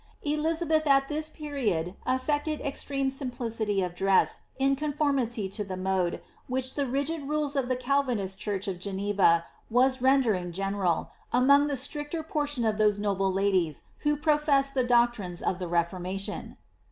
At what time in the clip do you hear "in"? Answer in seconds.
4.57-4.75